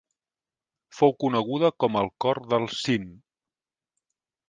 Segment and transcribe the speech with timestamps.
[0.99, 3.17] Fou coneguda com el Cor del Sind.